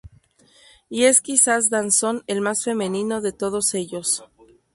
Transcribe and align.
Y 0.89 1.03
es 1.03 1.21
quizás 1.21 1.69
Danzón 1.69 2.23
el 2.25 2.41
más 2.41 2.63
femenino 2.63 3.21
de 3.21 3.33
todos 3.33 3.75
ellos. 3.75 4.25